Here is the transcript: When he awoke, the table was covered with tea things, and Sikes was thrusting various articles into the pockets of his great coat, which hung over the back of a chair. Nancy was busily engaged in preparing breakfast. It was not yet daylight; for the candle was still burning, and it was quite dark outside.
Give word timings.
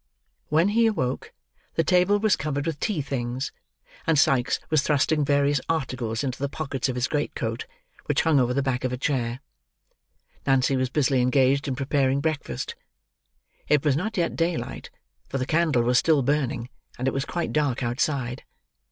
When 0.49 0.69
he 0.69 0.87
awoke, 0.87 1.31
the 1.75 1.83
table 1.83 2.17
was 2.19 2.35
covered 2.35 2.65
with 2.65 2.79
tea 2.79 3.01
things, 3.03 3.51
and 4.07 4.17
Sikes 4.17 4.59
was 4.71 4.81
thrusting 4.81 5.23
various 5.23 5.61
articles 5.69 6.23
into 6.23 6.39
the 6.39 6.49
pockets 6.49 6.89
of 6.89 6.95
his 6.95 7.07
great 7.07 7.35
coat, 7.35 7.67
which 8.07 8.23
hung 8.23 8.39
over 8.39 8.51
the 8.51 8.63
back 8.63 8.83
of 8.83 8.91
a 8.91 8.97
chair. 8.97 9.41
Nancy 10.47 10.75
was 10.75 10.89
busily 10.89 11.21
engaged 11.21 11.67
in 11.67 11.75
preparing 11.75 12.19
breakfast. 12.19 12.73
It 13.67 13.85
was 13.85 13.95
not 13.95 14.17
yet 14.17 14.35
daylight; 14.35 14.89
for 15.29 15.37
the 15.37 15.45
candle 15.45 15.83
was 15.83 15.99
still 15.99 16.23
burning, 16.23 16.69
and 16.97 17.07
it 17.07 17.13
was 17.13 17.23
quite 17.23 17.53
dark 17.53 17.83
outside. 17.83 18.43